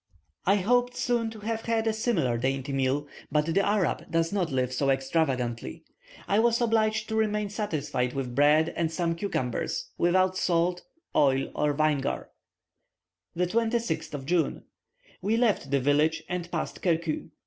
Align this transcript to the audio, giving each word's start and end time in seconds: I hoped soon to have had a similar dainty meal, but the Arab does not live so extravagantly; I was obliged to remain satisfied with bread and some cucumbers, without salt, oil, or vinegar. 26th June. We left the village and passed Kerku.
I 0.47 0.55
hoped 0.55 0.95
soon 0.97 1.29
to 1.29 1.41
have 1.41 1.61
had 1.61 1.85
a 1.85 1.93
similar 1.93 2.35
dainty 2.35 2.73
meal, 2.73 3.07
but 3.31 3.45
the 3.45 3.63
Arab 3.63 4.09
does 4.09 4.33
not 4.33 4.51
live 4.51 4.73
so 4.73 4.89
extravagantly; 4.89 5.83
I 6.27 6.39
was 6.39 6.59
obliged 6.59 7.07
to 7.09 7.15
remain 7.15 7.49
satisfied 7.51 8.13
with 8.13 8.33
bread 8.33 8.73
and 8.75 8.91
some 8.91 9.13
cucumbers, 9.13 9.91
without 9.99 10.35
salt, 10.37 10.81
oil, 11.15 11.51
or 11.53 11.73
vinegar. 11.73 12.29
26th 13.37 14.25
June. 14.25 14.63
We 15.21 15.37
left 15.37 15.69
the 15.69 15.79
village 15.79 16.23
and 16.27 16.49
passed 16.51 16.81
Kerku. 16.81 17.29